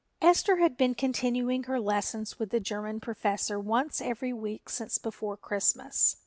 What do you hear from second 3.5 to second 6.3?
once every week since before Christmas.